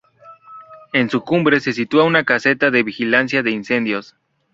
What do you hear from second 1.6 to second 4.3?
sitúa una caseta de vigilancia de incendios.